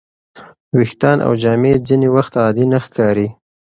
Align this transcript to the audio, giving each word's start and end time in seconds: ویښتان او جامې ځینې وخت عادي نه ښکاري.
ویښتان 0.77 1.17
او 1.25 1.31
جامې 1.41 1.73
ځینې 1.87 2.07
وخت 2.15 2.33
عادي 2.41 2.65
نه 2.71 2.79
ښکاري. 2.85 3.27